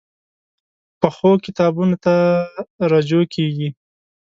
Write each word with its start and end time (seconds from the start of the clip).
پخو 0.99 1.31
کتابونو 1.45 1.95
ته 2.03 2.15
رجوع 2.91 3.25
کېږي 3.33 3.69